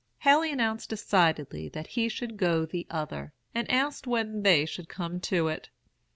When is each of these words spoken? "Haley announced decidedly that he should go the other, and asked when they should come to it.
"Haley 0.21 0.51
announced 0.51 0.89
decidedly 0.89 1.69
that 1.69 1.85
he 1.85 2.09
should 2.09 2.35
go 2.35 2.65
the 2.65 2.87
other, 2.89 3.33
and 3.53 3.69
asked 3.69 4.07
when 4.07 4.41
they 4.41 4.65
should 4.65 4.89
come 4.89 5.19
to 5.19 5.47
it. 5.47 5.69